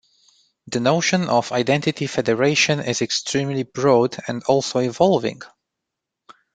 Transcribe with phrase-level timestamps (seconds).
[0.65, 5.43] The notion of identity federation is extremely broad, and also evolving.